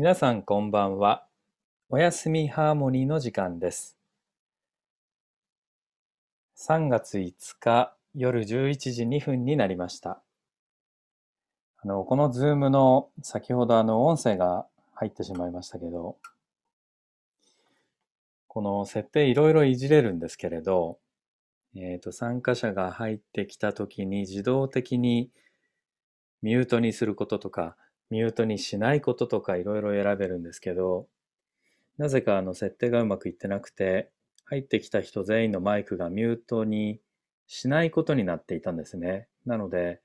[0.00, 1.26] 皆さんこんばんは。
[1.88, 3.98] おやすみハーモニーの時間です。
[6.56, 10.22] 3月5日夜11時2分になりました。
[11.78, 16.16] あの、このズームの先ほどあの音声が入ってしまいましたけど、
[18.46, 21.00] この設定いろいろいじれるんですけれど、
[21.74, 25.32] えっと、参加者が入ってきたときに自動的に
[26.40, 27.76] ミュートにすることとか、
[28.10, 31.08] ミュートにしないこととかいろいろ選べるんですけど、
[31.98, 34.10] なぜかあの設定がうまくいってなくて、
[34.46, 37.00] 入ってきた人全員のマイクがミュートに
[37.46, 39.28] しないことになっていたんですね。
[39.44, 40.00] なので、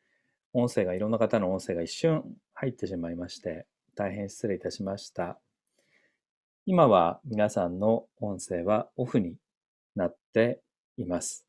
[0.53, 5.39] 音声がいろんな方の音声が一瞬入ってしまいまして、大変失礼いたしました。
[6.65, 9.35] 今は皆さんの音声はオフに
[9.95, 10.61] なって
[10.97, 11.45] います。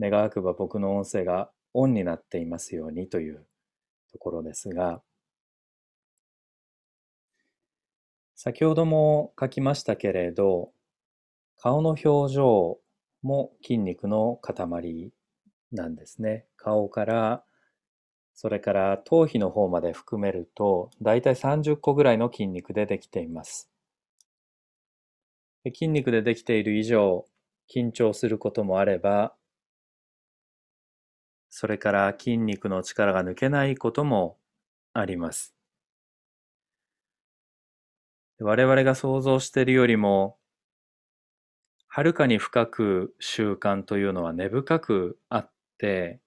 [0.00, 3.46] 願わくば僕の音声がオンになっていますようにという
[4.12, 5.02] ところですが、
[8.38, 10.70] 先ほども書きましたけれど、
[11.56, 12.78] 顔の表情
[13.22, 15.10] も筋肉の塊
[15.72, 16.44] なんですね。
[16.58, 17.44] 顔から、
[18.34, 23.70] それから頭皮の方まで含めると、だいたい30個ぐらいの筋肉でできています。
[25.64, 27.24] 筋肉でできている以上、
[27.74, 29.34] 緊張することもあれば、
[31.48, 34.36] それから筋肉の力が抜けないことも
[34.92, 35.55] あります。
[38.38, 40.36] 我々が想像しているよりも、
[41.88, 46.20] はるかに深く習慣というのは根深くあって、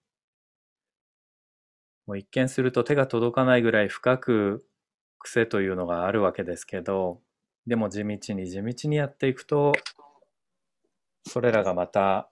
[2.08, 4.66] もう一見すると手が届かないぐらい深く
[5.20, 7.22] 癖というのがあるわけですけど、
[7.68, 9.74] でも地道に地道にやっていくと、
[11.28, 12.32] それらがまた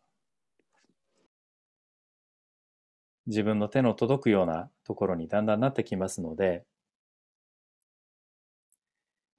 [3.28, 6.66] 自分の手の届くようなところにだんだんなってきますので、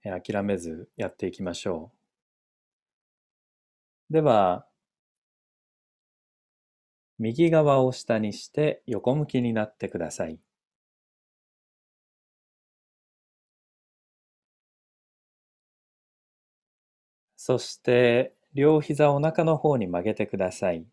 [0.03, 1.99] 諦めずやっていきましょう。
[4.13, 4.67] では、
[7.21, 10.41] 右側を下にして横向きになってください。
[17.37, 20.87] そして、両膝をお腹の方に曲げてください。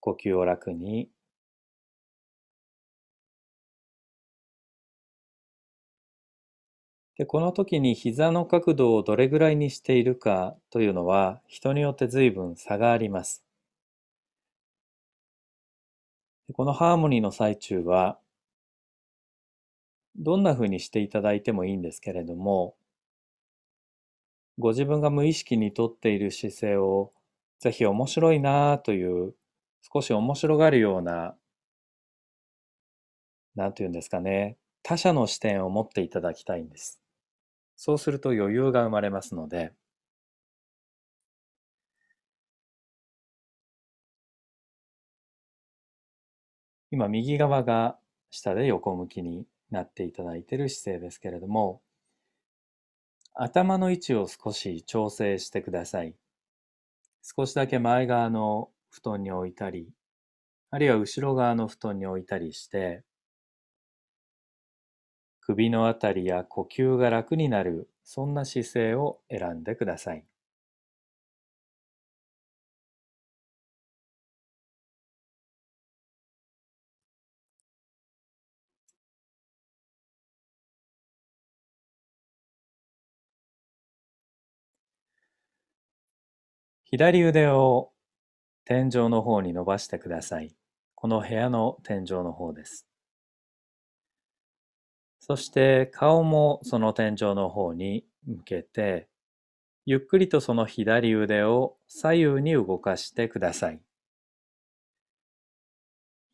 [0.00, 1.10] 呼吸を楽に。
[7.20, 13.44] で、この時に膝の角度をどれぐらいにしているかというのは人によって随分差があります。
[16.54, 18.18] このハーモニーの最中は
[20.16, 22.74] どんな風にしていただいてもいいんですけれども
[24.58, 27.12] ご自分が無意識にとっている姿勢を
[27.58, 29.34] ぜひ面白いなあという
[29.92, 31.34] 少し面白がるような
[33.56, 37.00] なんていうんですかね他者の視点を持っていただきたいんです。
[37.82, 39.72] そうすると余裕が生まれますので、
[46.90, 47.98] 今右側が
[48.30, 51.80] 下で横向きになっていただいている姿勢ですけれども、
[53.32, 56.14] 頭の位置を少し調整してください。
[57.22, 59.88] 少しだけ前側の布団に置いたり、
[60.70, 63.04] あるいは後ろ側の布団に置いたりして、
[65.40, 70.24] 首のあたりや呼吸が楽になる、そんな姿勢を選んでください。
[86.84, 87.90] 左腕を
[88.66, 90.54] 天井の方に伸ばしてください。
[90.96, 92.89] この部屋の天井の方です。
[95.30, 99.06] そして顔もその天井の方に向けて、
[99.86, 103.80] ゆっくりとその左腕を左右に動かしてください。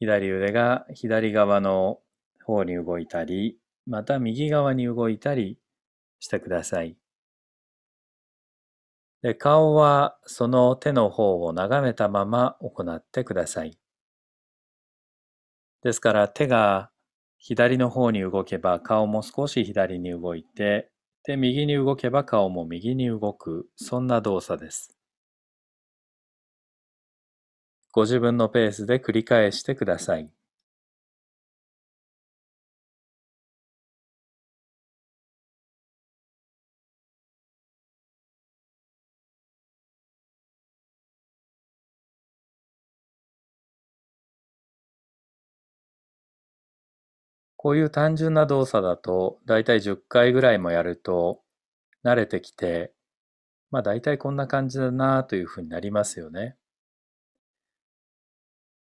[0.00, 2.00] 左腕が左側の
[2.42, 5.58] 方に動いたり、また右側に動いたり
[6.18, 6.96] してください。
[9.20, 13.78] で顔はその手の方を眺めたまま行ってください。
[15.82, 16.90] ですから手が
[17.38, 20.90] 左の方に動けば顔も少し左に動いて、
[21.24, 24.96] で、右に動けば顔も右に動く、そんな動作です。
[27.92, 30.35] ご自分のペースで繰り返してください。
[47.66, 51.42] こういう単純な動作だと、だいたい10回ぐらいもやると、
[52.04, 52.94] 慣れてきて、
[53.72, 56.54] まあ大体こんな感じだなというふうになりますよね。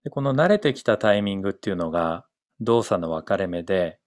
[0.05, 2.27] でこの慣れてきたタイミングっていうのが
[2.61, 3.99] 動作の分かれ目で、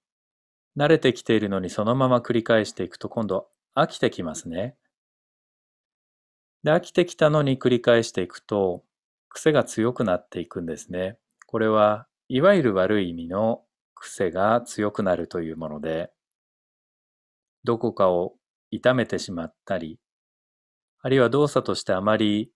[0.78, 4.76] 慣れてきているのにそのまま繰り返していくと今度飽きてきますね。
[6.62, 8.84] で、飽きてきたのに繰り返していくと
[9.30, 11.18] 癖が強くなっていくんですね。
[11.48, 13.64] これはいわゆる悪い意味の
[14.00, 16.12] 癖が強くなるというもので、
[17.64, 18.36] どこかを
[18.72, 20.00] 痛めてしまったり、
[21.02, 22.52] あるいは動作としてあまり、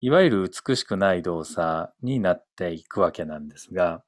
[0.00, 4.02] いわゆる美しくない動作になっていくわけなんですが、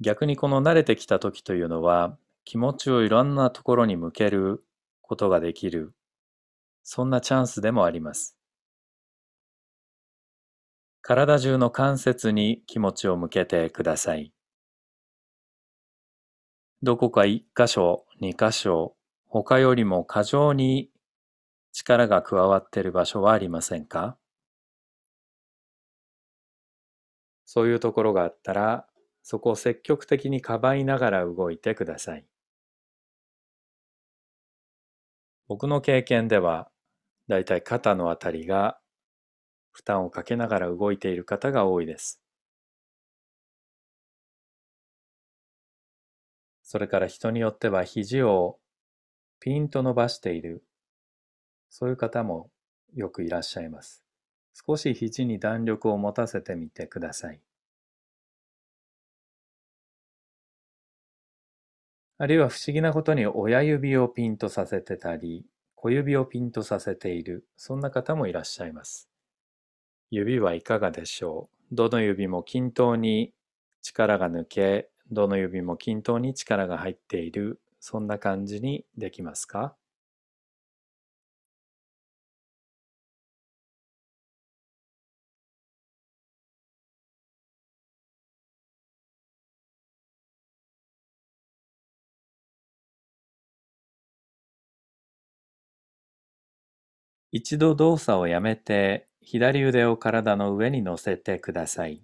[0.00, 4.64] 逆にこの慣れてきた時というのは、気持ちをいろんなところに向ける
[5.02, 5.92] ことができる、
[6.82, 8.37] そんなチャンスでもあります。
[11.08, 14.30] 体中の関節に気持ちを向けてください。
[16.82, 18.94] どこか一箇所、二箇所、
[19.26, 20.90] 他よりも過剰に
[21.72, 24.18] 力が加わっている場所はありませんか？
[27.46, 28.86] そういうところがあったら、
[29.22, 32.26] そこを積極的にかばいながら動いてください。
[35.46, 36.68] 僕の経験では、
[37.28, 38.78] だいたい肩のあたりが
[39.78, 42.20] 負担をかけながら動いている方が多いです。
[46.64, 48.58] それから人によっては肘を
[49.38, 50.64] ピンと伸ばしている、
[51.70, 52.50] そういう方も
[52.92, 54.02] よくいらっしゃいます。
[54.52, 57.40] 少し肘に弾力を持たせてみてください。
[62.18, 65.46] あるいは不思議なことに親指をピンとさせてたり、
[65.76, 69.08] 小指をピンとさせている、そんな方もいらっしゃいます。
[70.10, 71.74] 指はいかがでしょう？
[71.74, 73.32] どの指も均等に
[73.82, 79.76] 力が抜け、どの指も均等に力が入っている、そんな感じにできますか？
[97.32, 102.02] 一度動作をやめて左腕を体の上に乗せてください。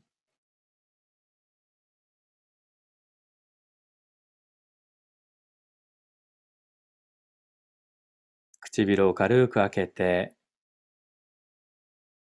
[8.60, 10.34] 唇を軽く開けて、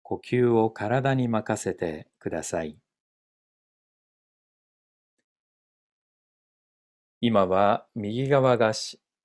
[0.03, 2.79] 呼吸を体に任せてください。
[7.21, 8.73] 今は右側が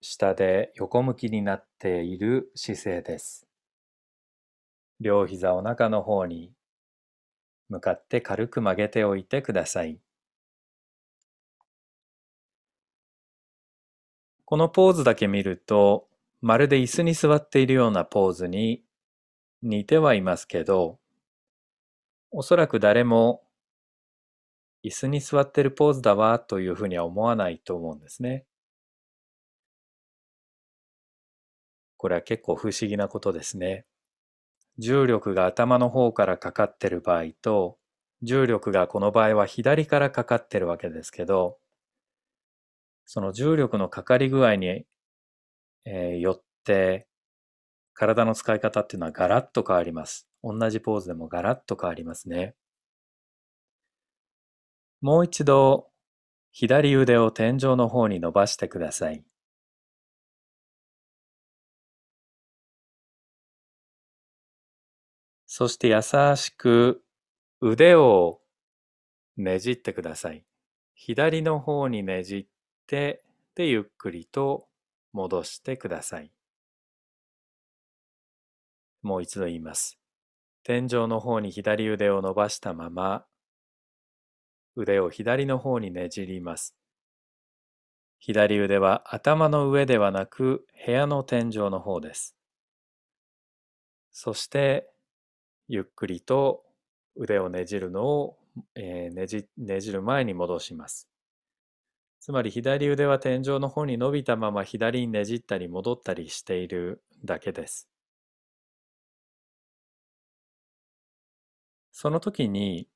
[0.02, 3.47] 下で横向きになっている姿勢です。
[5.00, 6.52] 両膝お腹の方に
[7.70, 10.00] 向かって軽く曲げておいてください。
[14.46, 16.08] このポーズだけ見ると、
[16.42, 18.84] まるで椅子に座っているようなポーズに
[19.62, 21.00] 似てはいますけど、
[22.32, 23.44] おそらく誰も
[24.84, 28.46] 椅子に座ってるポーズだわというふうには思わないと思うんですね。
[31.98, 33.86] これは結構不思議なことですね。
[34.80, 37.78] 重力が頭の方からかかってる場合と、
[38.22, 41.58] 重力がこの場合は左からかかってるわけですけど、
[43.06, 44.86] その重力のかかり具合に、
[45.86, 47.08] えー、よって、
[47.94, 50.28] 体の使い方っていうのはガラッと変わります。
[50.44, 52.56] 同じポーズでもガラッと変わりますね。
[55.02, 55.90] もう一度、
[56.52, 59.24] 左腕を天井の方に伸ばしてください。
[65.58, 66.04] そして優
[66.36, 67.02] しく
[67.62, 68.42] 腕を
[69.38, 70.46] ねじってください。
[70.94, 72.46] 左の方にねじっ
[72.86, 73.24] て、
[73.56, 74.68] で、ゆっくりと
[75.14, 76.32] 戻してください。
[79.02, 79.98] もう一度言います。
[80.64, 83.26] 天井の方に左腕を伸ばしたまま、
[84.76, 86.76] 腕を左の方にねじります。
[88.20, 92.36] 左腕は頭の上ではなく部屋の天井の方です。
[94.12, 94.88] そして
[95.68, 96.64] ゆっくりと
[97.16, 98.38] 腕をねじるのを、
[98.76, 101.10] えー、ねじねじる前に戻します。
[102.20, 107.88] つまり左腕は天井の方に伸びたまま左にねじったり戻ったりしているだけです。
[111.92, 112.88] その時に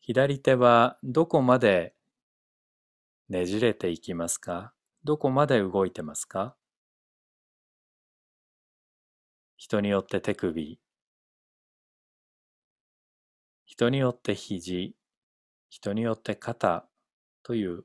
[0.00, 1.94] 左手はどこまで
[3.28, 4.72] ねじれていきますか？
[5.04, 6.56] どこまで動いてますか？
[9.56, 10.80] 人によって手首、
[13.70, 14.96] 人によって肘、
[15.68, 16.88] 人によって肩
[17.44, 17.84] という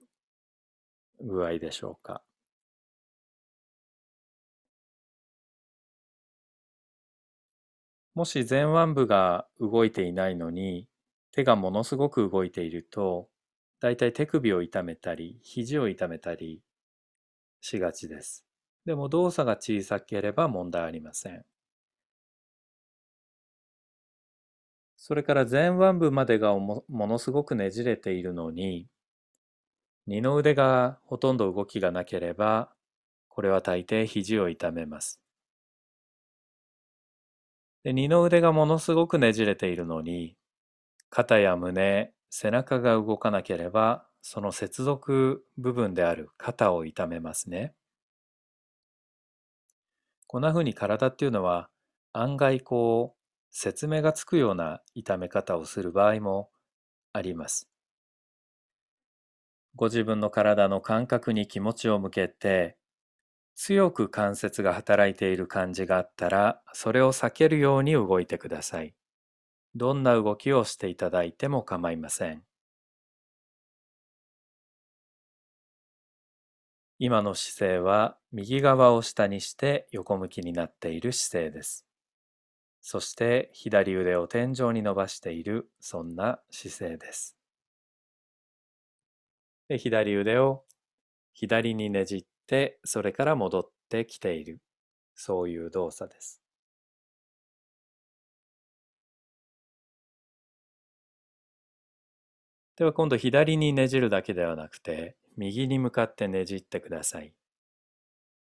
[1.21, 2.23] 具合でしょうか。
[8.15, 10.87] もし前腕部が動いていないのに
[11.31, 13.29] 手がものすごく動いていると
[13.79, 16.63] だいたい手首を痛めたり肘を痛めたり
[17.61, 18.43] しがちです。
[18.85, 21.45] でも動作が小さければ問題ありません。
[25.07, 28.87] それから前腕部までがものすごくねじれているのに
[30.07, 32.71] 二の腕がほとんど動きがなければ
[33.29, 35.21] これは大抵肘を痛めます。
[37.83, 40.37] で二の腕がものすごくねじれているのに
[41.11, 47.75] 肩や胸背中が動かなければその接続部分である肩を痛めますね。
[50.25, 51.69] こんなふうに体っていうのは
[52.11, 53.14] 案外こう
[53.57, 56.51] 説明がつくような痛め方をする場合も
[57.13, 57.69] あります。
[59.75, 62.77] ご自分の体の感覚に気持ちを向けて
[63.55, 68.95] 強く関節が働いている感じがあったら、それを避けるように動いてください。
[69.75, 72.43] どんな動きをしていただいても構いません。
[76.99, 81.85] 今の姿勢は右側を下にして横向きになっている姿勢です。
[82.87, 87.35] そして左腕を天井に伸ばしているそんな姿勢です。
[89.67, 90.63] で左腕を
[91.33, 94.61] 左にねじってそれから戻ってきている
[95.15, 96.43] そういう動作です。
[102.75, 107.33] では今度左にねじるだけではなくて右に向かってねじってください。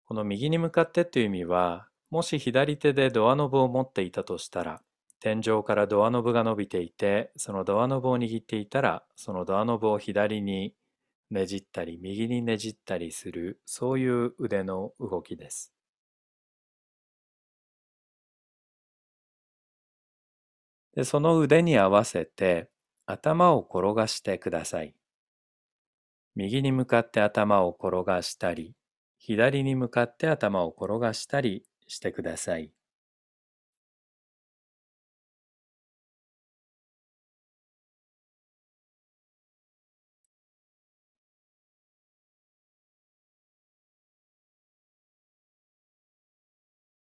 [0.05, 4.83] この右に向かってっていう意味はもし左手でドアノブを持っていたとしたら
[5.19, 10.75] 天井からドアノブが伸びていてそのドアノブを握っていたらそのドアノブを左に
[11.31, 15.73] ねじったり右にねじったりするそういう腕の動きです。
[20.95, 22.69] でその腕に合わせて
[23.07, 24.93] 頭を転がしてください。
[26.35, 28.75] 右に向かって頭を転がしたり、
[29.17, 32.71] 左に向かって頭を転がしたりしてください。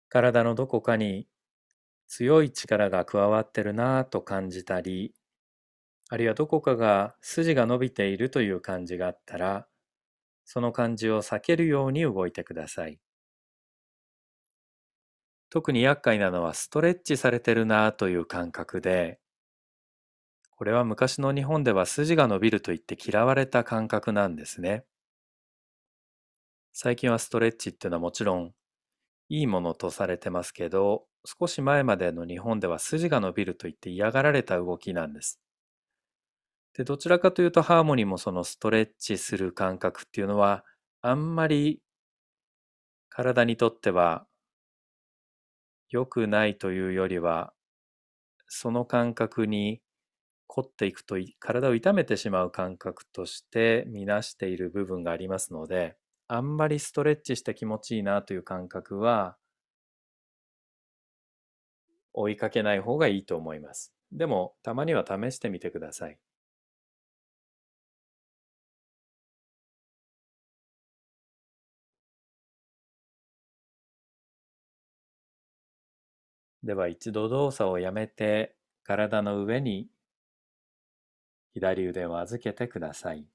[0.10, 1.28] 体のどこかに
[2.08, 5.14] 強い力が加わってるなぁと感じたり、
[6.10, 9.68] あるいはどこかが筋が伸びているという感じがあったら、
[10.46, 13.00] その感じを避けるように動いてください。
[15.52, 19.20] 特に厄介なのはストレッチされてるなぁという感覚で、
[20.52, 24.86] これは昔の日本では筋が伸びると言って嫌われた感覚なんですね。
[26.72, 28.54] 最近はストレッチっていうのはもちろん
[29.28, 35.42] いいものとされてますけど、少し前までの日本では筋が伸びると言って嫌がられた動きなんです。
[36.74, 40.64] で、どちらかというとハーモニーもそのストレッチする感覚っていうのは
[41.02, 41.82] あんまり
[43.10, 44.26] 体にとっては
[45.92, 47.54] 良くないというよりは
[48.48, 49.82] その感覚に
[50.48, 59.38] 凝っていくと体を痛めてしまう感覚として見なしている部分がありますのであんまりストレッチして気持ちいいなという感覚は
[62.14, 63.94] 追いかけない方がいいと思います。
[64.12, 66.20] でもたまには試してみてください。
[76.64, 79.90] では一度動作をやめて体の上に
[81.54, 83.26] 左腕を預けてください。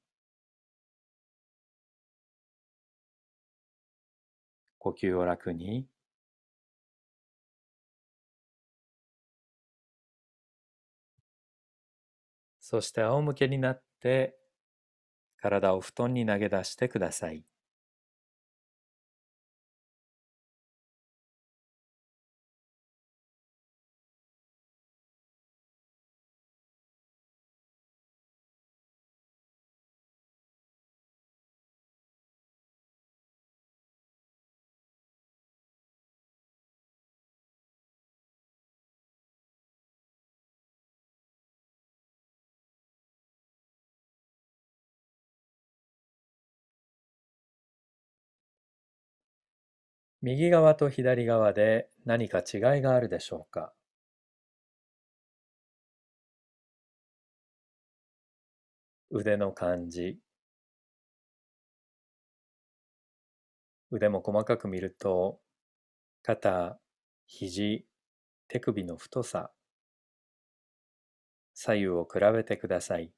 [4.78, 5.88] 呼吸を楽に
[12.60, 14.36] そして仰向けになって
[15.38, 17.44] 体を布団に投げ出してください。
[50.26, 53.72] 右側と左側で何か違いがあるでしょうか？
[59.08, 60.18] 腕の感じ。
[63.92, 65.38] 腕も細かく見ると
[66.24, 66.76] 肩、
[67.28, 67.86] 肘、
[68.48, 69.52] 手首の太さ。
[71.54, 73.12] 左右を比べてください。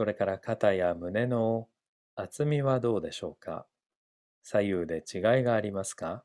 [0.00, 1.68] それから肩や胸の
[2.16, 3.66] 厚みはどうでしょうか？
[4.42, 6.24] 左右で違いがありますか？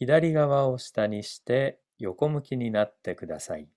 [0.00, 3.68] 左側を下にして横向きになってください。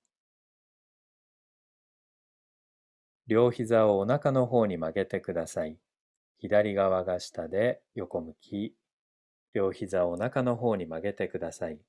[3.25, 5.79] 両膝をお腹の方に曲げてください。
[6.37, 8.75] 左側が下で横向き、
[9.53, 11.79] 両膝をお腹の方に曲げてください。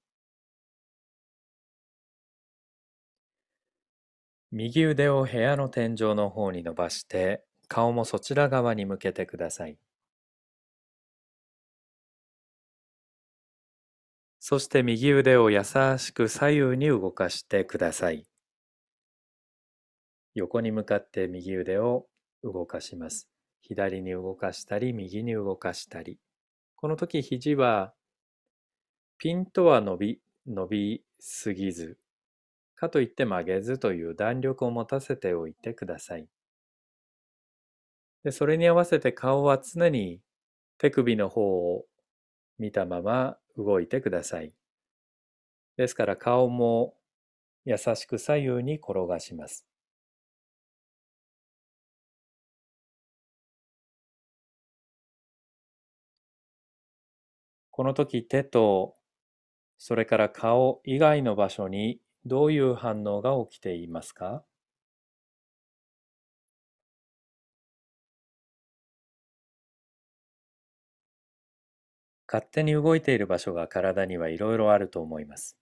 [4.50, 9.76] 右腕を部屋の天井の方に伸ばして、顔もそちら側に向けてください。
[14.44, 18.26] そして右腕を優しく左右に動かしてください。
[20.34, 22.06] 横に向かって右腕を
[22.42, 23.28] 動かします。
[23.60, 26.18] 左に動かしたり、右に動かしたり。
[26.74, 27.94] この時肘は
[29.16, 31.96] ピンとは伸び、伸びすぎず、
[32.74, 36.26] かといって曲げずという弾力を持たせておいてください。
[38.24, 40.20] でそれに合わせて顔は常に
[40.78, 41.42] 手首の方
[41.76, 41.84] を
[42.58, 44.52] 見たまま動いてください。
[45.76, 46.96] ですから顔も
[47.64, 49.66] 優しく左右に転がします。
[57.72, 58.96] この時手と
[59.78, 64.44] それから顔以外の場所にどういう反応が起きていますか？
[72.32, 75.56] 勝手に動いている場所が体にはいろいろあると思います。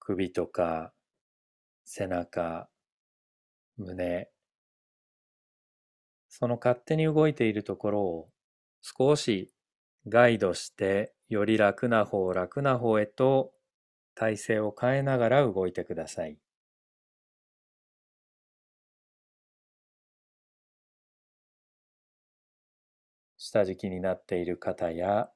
[0.00, 0.94] 首とか
[1.84, 2.70] 背中、
[3.76, 4.08] 胸、
[6.28, 8.30] その勝手に動いているところを
[8.82, 9.52] 少し
[10.08, 13.52] ガイドしてより楽な方楽な方へと
[14.16, 16.38] 体勢を変えながら動いてください。
[23.36, 25.30] 下敷きになっている肩や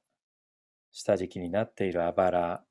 [0.97, 2.65] 下敷きになっているあばら、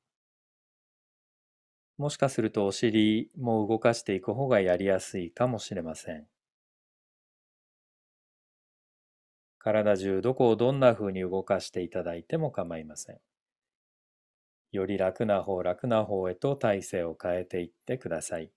[1.99, 6.27] もしかするとお尻も動かしていく方がやりやすいかもしれません。
[9.59, 13.21] 体中どこをどんな風に動かしていただいても構いません。
[14.71, 18.49] より楽な方楽な方へと体勢を変えていってください。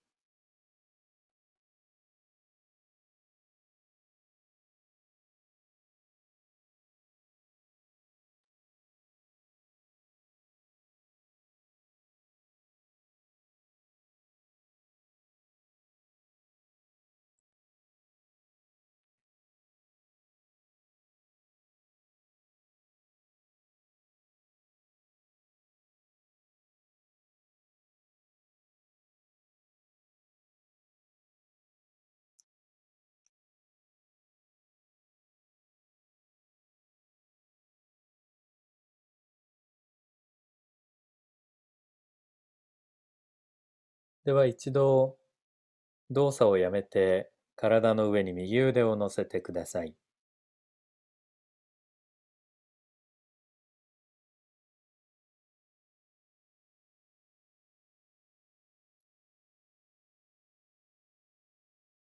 [44.25, 45.19] では一度
[46.11, 49.95] 動作をやめて体の上に右腕を乗せてください。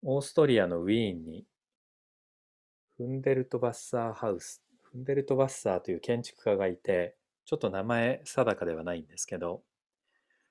[0.04, 1.46] オーストリアのウィーンに
[2.98, 9.64] フンデルトバッサーハウスフンデルトバッサーという建築家がいてちょっと名前定かではないんですけど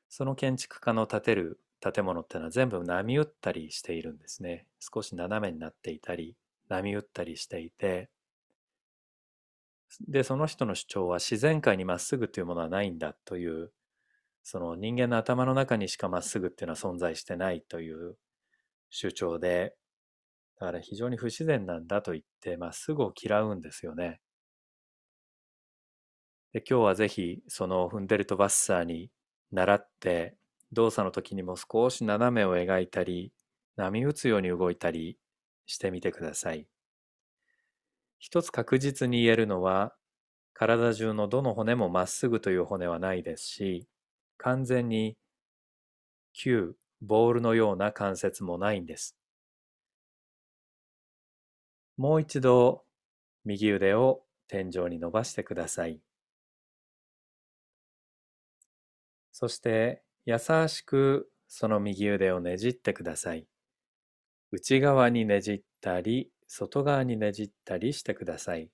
[0.09, 4.67] その建築家の建てる建物っていうのは全部波打ったりしているんですね。
[4.81, 6.37] 少し斜めになっていたり、
[6.69, 8.11] 波打ったりしていて、
[10.09, 13.73] で、その人の主張は自然界にまっすぐというものはないんだという、
[14.43, 18.17] その人間の頭の中にしかまっすぐっていうのは存在してないという
[18.91, 19.77] 主張で、
[20.59, 24.21] だから非常に不自然なんだと言ってまっすぐを嫌うんですよね。
[26.53, 29.11] で今日はぜひそのフンデルト・バッサーに
[29.55, 30.37] 習って
[30.73, 33.33] 動作の時にも少し斜めを描いたり
[33.77, 35.19] 波打つように動いたり
[35.67, 36.67] してみてください。
[38.19, 39.95] 一つ確実に言えるのは、
[40.55, 43.89] 体中のどの骨もまっすぐという骨はないですし、
[44.39, 45.17] 完全に
[46.33, 49.17] 球、ボールのような関節もないんです。
[51.97, 52.85] もう一度
[53.45, 56.01] 右腕を天井に伸ばしてください。
[59.37, 63.49] そして優しくその右腕をねじってください。
[64.53, 68.71] 内側にねじったり、外側にねじったりしてください。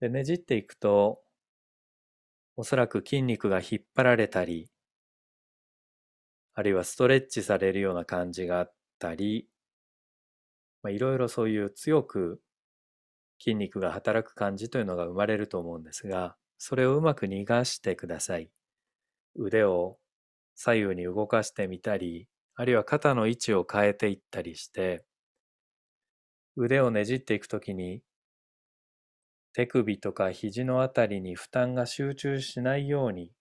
[0.00, 1.20] でねじっていくと、
[2.56, 4.70] おそらく筋肉が引っ張られたり、
[6.54, 9.48] あるいはストレッチされるような感じがあったり、
[10.84, 12.40] まあ、いろいろそういう強く
[13.42, 18.50] 筋肉が働く感じというのが生まれると思うんですが、それをうまく逃がしてください。
[19.34, 19.98] 腕を
[20.54, 25.04] 左右に動かしてみたり、あるいは肩の位置を変えていったりして、
[26.56, 28.02] 腕をねじっていくときに、
[29.54, 33.32] 手首とか肘のあたりに負担が集中しないように、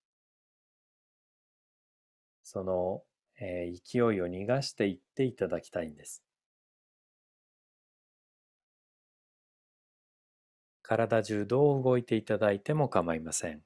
[2.43, 3.03] その、
[3.39, 6.23] えー、勢いを逃がしていっていただきたいんです。
[10.89, 13.63] 体中どう動いていただいても構いません。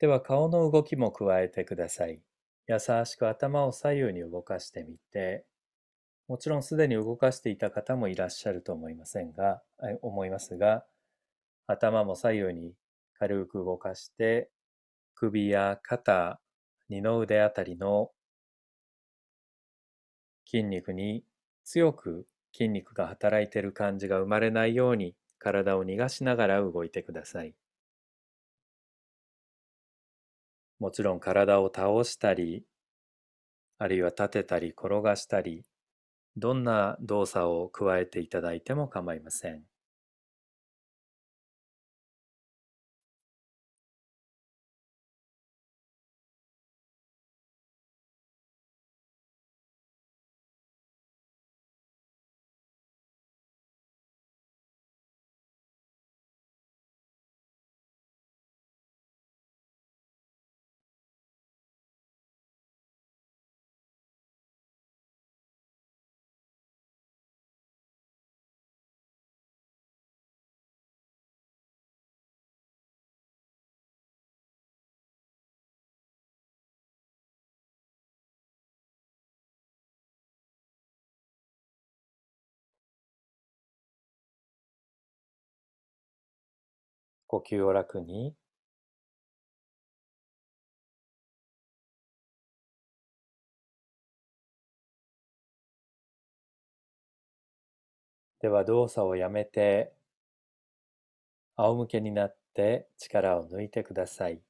[0.00, 2.22] では顔の動きも加えてください。
[2.66, 5.44] 優しく頭を左右に動かしてみて、
[6.26, 9.62] もちろんすでに動かしていた方もいらっしゃると思いませんが、
[10.00, 10.86] 思いますが、
[11.66, 12.72] 頭も左右に
[13.18, 14.50] 軽く動かして、
[15.14, 16.40] 首や肩、
[16.88, 18.10] 二の腕あたりの
[20.46, 21.24] 筋肉に
[21.64, 27.54] 強く筋肉が働いている感じが生まれないように体を逃がしながら動いてください。
[30.80, 32.66] もちろん体を倒したり、
[33.78, 35.64] あるいは立てたり転がしたり、
[36.36, 39.69] どんな動作を加えていただいても構いません。
[87.30, 88.34] 呼吸を楽に
[98.40, 99.94] では動作をやめて
[101.56, 104.42] 仰向けになって力を抜いてください。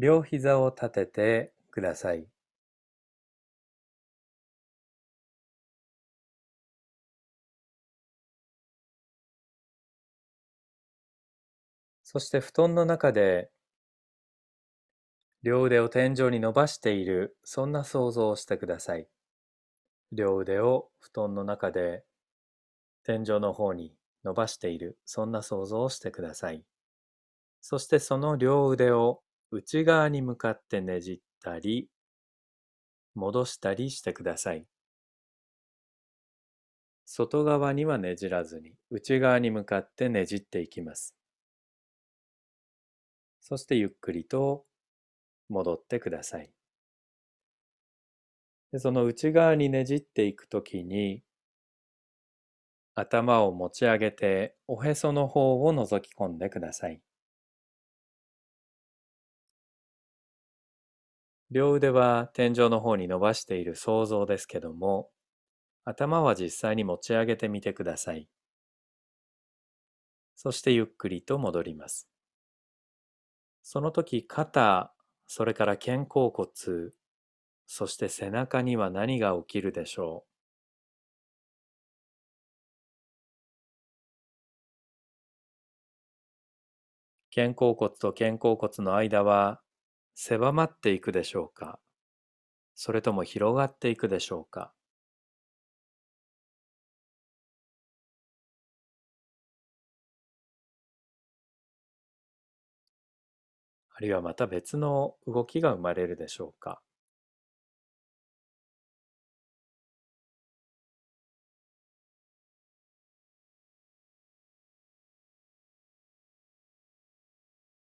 [0.00, 2.26] 両膝を立ててください。
[12.02, 13.50] そして布団の中で
[15.42, 19.06] 両腕を天井に伸ばしている、そんな想像をしてください。
[20.12, 22.04] 両腕を布団の中で
[23.04, 23.92] 天井の方に
[24.24, 26.64] 伸ばしている、そんな想像をしてください。
[27.60, 31.88] そしてその両腕を内側に向かってねじったり、
[33.14, 34.66] 戻したりしてください。
[37.04, 41.16] 外側にはねじらずに内側に向かってねじっていきます。
[43.40, 44.64] そしてゆっくりと
[45.48, 46.52] 戻ってください。
[48.72, 51.24] でその内側にねじっていくときに
[52.94, 57.02] 頭を持ち上げておへその方を覗き込んでください。
[61.50, 65.10] 両腕は天井の方に伸ばしている想像ですけども
[65.84, 68.28] 頭は実際に持ち上げてみてください。
[70.34, 72.08] そしてゆっくりと戻ります。
[73.62, 74.92] その時肩、
[75.26, 76.90] それから肩甲骨、
[77.66, 80.30] そして背中には何が起きるでしょう
[87.34, 89.60] 肩甲骨と肩甲骨の間は
[90.22, 91.80] 狭まっていくでしょうか？
[92.74, 94.74] それとも広がっていくでしょうか？
[103.94, 106.82] あるいはまた別の動きが生まれるでしょうか？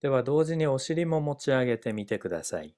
[0.03, 2.75] では同時にお尻も持ち上げてみてください。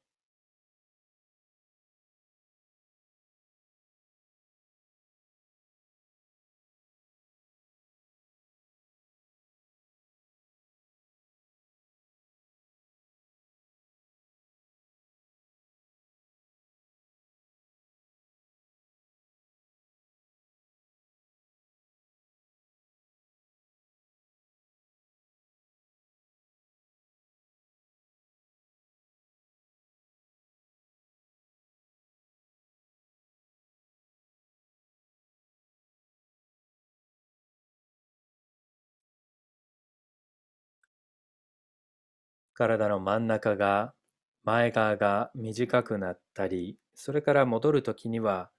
[42.56, 43.96] 体の真ん中が
[44.44, 48.52] 前側が短くなったりそれから戻る時には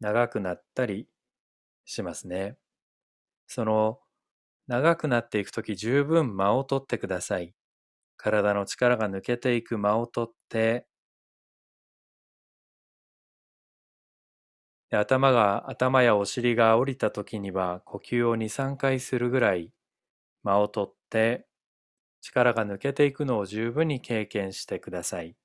[0.00, 1.08] 長くなったり
[1.84, 2.58] しますね。
[3.48, 4.00] その
[4.68, 7.54] 長くなっていく時十分間を取ってください。
[8.16, 10.86] 体の力が抜けていく間を取って
[14.90, 19.72] で頭が頭やお尻が降りた時には呼吸を23回するぐらい
[20.44, 21.46] 間を取って
[22.20, 25.36] 力が抜けていくのを十分に経験してください。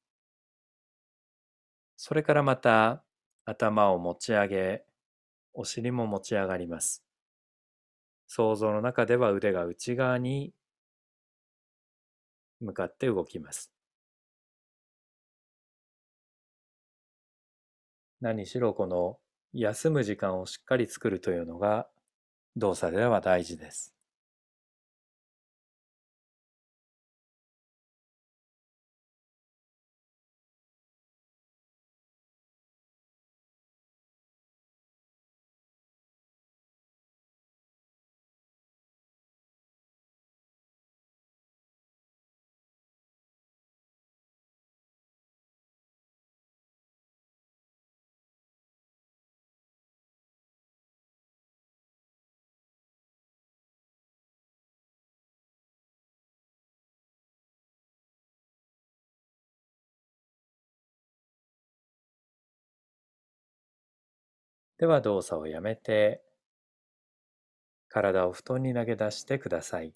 [1.97, 3.03] それからまた
[3.43, 4.85] 頭を持ち上げ、
[5.53, 7.03] お尻も持ち上がります。
[8.27, 10.53] 想像の中では腕が内側に
[12.59, 13.71] 向かって動きます。
[18.19, 19.19] 何しろこの
[19.53, 21.87] 休む時間をしっかり作るというのが
[22.57, 23.94] 動作では大事です。
[64.77, 66.21] では動作をやめて
[67.89, 69.95] 体を布団に投げ出してください。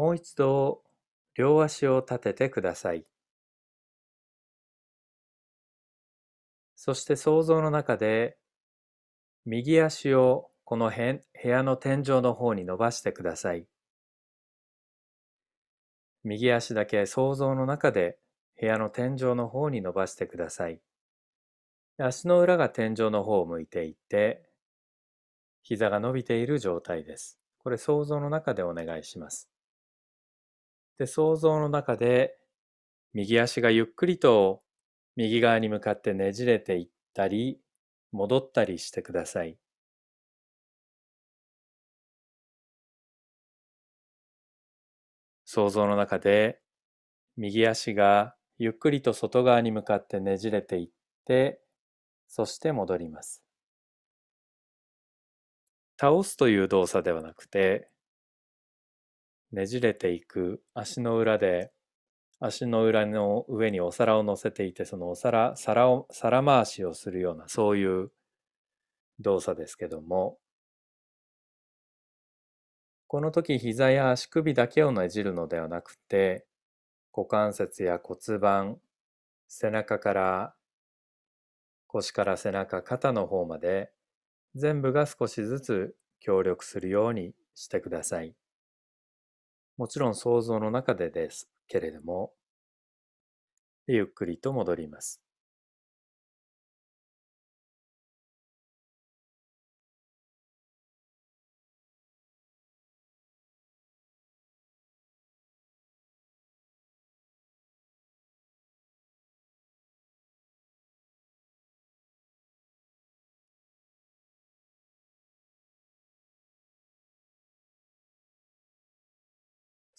[0.00, 0.80] もう一度
[1.36, 3.04] 両足を立ててください。
[6.74, 8.38] そして想像の中で
[9.44, 13.66] 右足をこの部屋の天井の方に伸ばしてください。
[16.24, 18.18] 右足だけ想像の中で
[18.58, 20.80] 部屋の天井の方に伸ばしてください。
[21.98, 24.48] 足の裏が天井の方を向いていって、
[25.60, 27.38] 膝が伸びている状態です。
[27.58, 29.50] これ想像の中でお願いします。
[31.00, 32.38] で、想像の中で
[33.14, 34.62] 右足がゆっくりと
[35.16, 37.58] 右側に向かってねじれていったり
[38.12, 39.58] 戻ったりしてください。
[45.46, 46.60] 想像の中で
[47.36, 50.90] 右足がゆっくりと外側に向かってねじれていっ
[51.24, 51.62] て
[52.28, 53.42] そして戻ります。
[55.98, 57.88] 倒すという動作ではなくて
[59.52, 61.72] ねじれていく足の裏で
[62.38, 68.10] 足の裏の上にお皿を乗せていてそのお皿皿を皿回しをするようなそういう
[69.20, 70.38] 動作ですけども
[73.06, 76.46] この時膝や足首だけをねじるのではなくて
[77.14, 78.78] 股関節や骨盤
[79.48, 80.54] 背中から
[81.88, 83.90] 腰から背中肩の方まで
[84.54, 88.39] 全部が少しずつ協力するようにしてください。
[89.80, 92.34] もちろん想像の中でですけれども
[93.86, 95.22] ゆっくりと戻ります。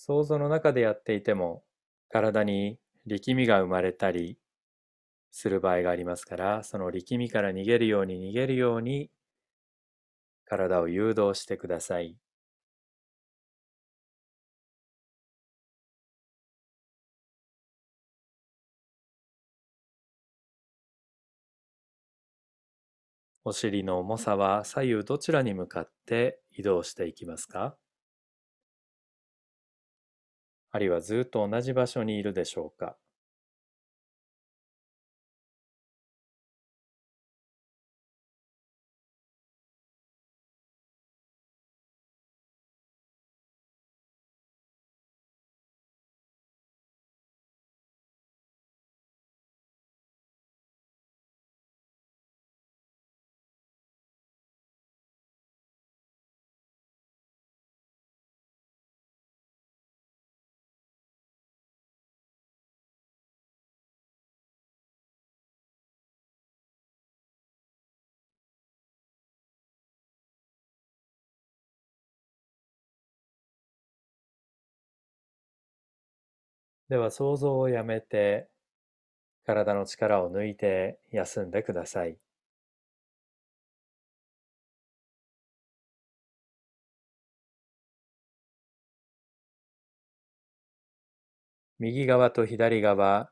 [0.04, 1.64] 想像の中でやっていても
[2.10, 4.40] 体に力みが生まれたり
[5.32, 9.12] する場合がありますからその力みから逃げるように逃げるように
[10.46, 12.16] 体を誘導してください。
[23.44, 27.78] お尻の重さは左右どちらに向かって移動していきますか？
[30.72, 32.98] あるいはずっと同じ場所にいるでしょうか。
[76.92, 78.50] では想像をやめて
[79.46, 82.18] 体の力を抜いて休んでください。
[91.80, 93.32] 右側と左側、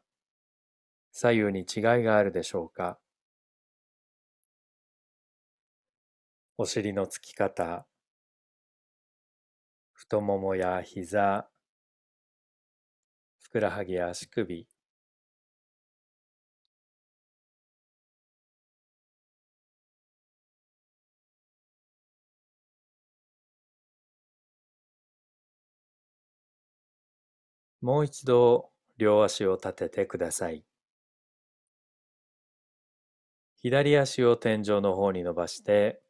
[1.11, 2.97] 左右に違いがあるでしょうか
[6.57, 7.85] お尻のつき方、
[9.91, 11.49] 太ももや膝、
[13.49, 14.67] ふくらはぎや足首
[27.81, 30.63] もう一度両足を立ててください。
[33.61, 36.01] 左足を天井の方に伸ばして、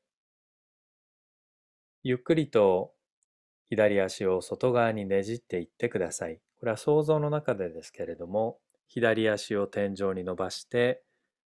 [2.03, 2.93] ゆっくりと
[3.69, 6.41] 左足を外側にねじっていってください。
[6.59, 11.01] これは想像の中でですけれども左足を天井に伸ばして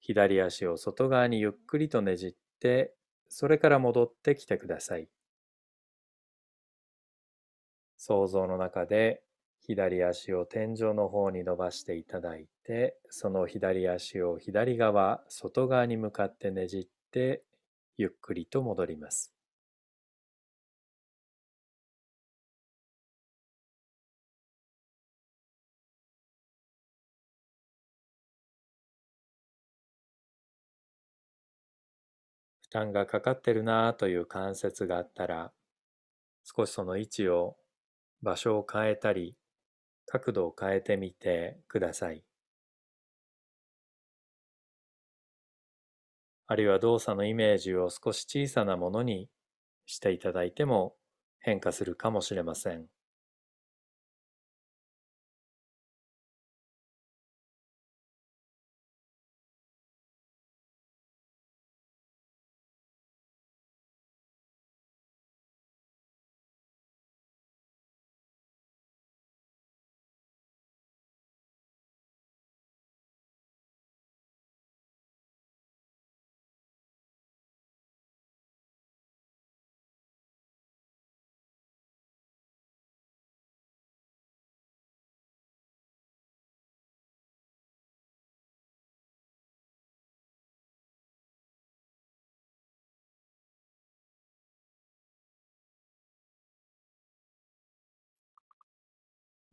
[0.00, 2.94] 左足を外側にゆっくりとねじって
[3.28, 5.08] それから戻ってきてください。
[7.96, 9.22] 想像の中で
[9.60, 17.42] 左足を天井の方に伸ばしていただいてその左足を左側外側に向かってねじって
[17.96, 19.33] ゆっくりと戻ります。
[32.74, 35.52] 担がかかってるなという関節があったら
[36.42, 37.56] 少しその位置を
[38.20, 39.36] 場所を変えたり
[40.06, 42.24] 角度を変えてみてください
[46.48, 49.30] あるいは動作のイメージを少し小さなものに
[49.86, 50.96] していただいても
[51.38, 52.93] 変化するかもしれません。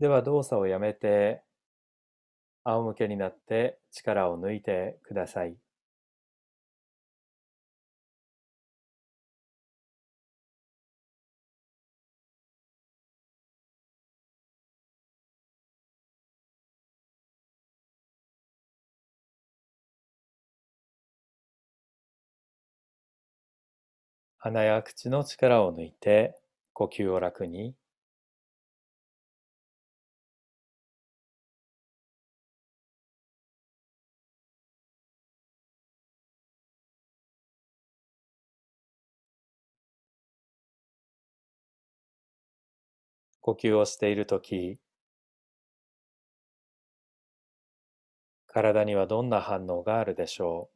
[0.01, 1.43] では動作をやめて、
[2.63, 5.55] 仰向けになって力を抜いてください。
[24.39, 26.37] 鼻や口の力を抜いて
[26.73, 27.75] 呼吸を楽に
[43.51, 44.79] 呼吸をしているとき、
[48.47, 50.75] 体にはどんな反応があるでしょう？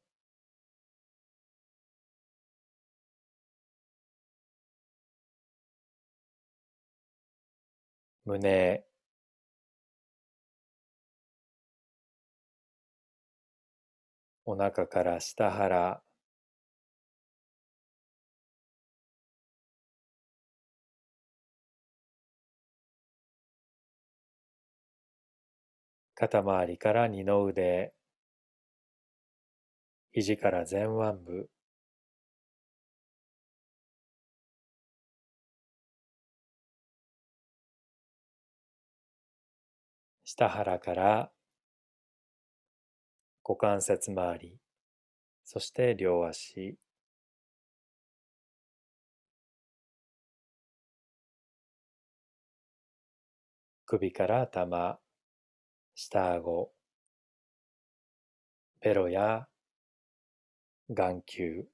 [8.25, 8.83] 胸、
[14.45, 16.01] お腹から下腹、
[26.15, 27.93] 肩周りから二の腕、
[30.13, 31.49] 肘から前腕部、
[40.23, 41.31] 下腹から
[43.43, 44.57] 股関節周り、
[45.43, 46.77] そして両足、
[53.85, 54.99] 首から頭、
[55.95, 56.71] 下顎、
[58.79, 59.49] ベロや
[60.89, 61.67] 眼球、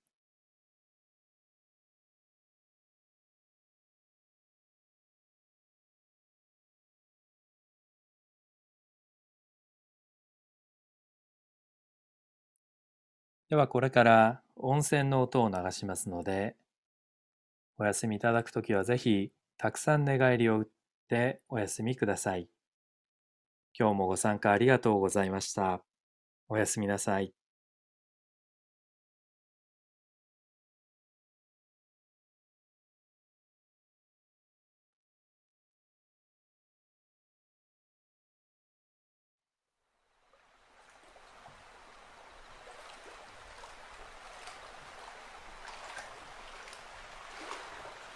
[13.50, 16.56] ではこれから温泉の音を流しますので、
[17.78, 20.68] お休みいただくときはぜひたくさん寝返りを打っ
[21.10, 22.48] てお休みください。
[23.78, 25.84] 今日もご参加ありがとうございました。
[26.50, 27.34] おやすみなさい。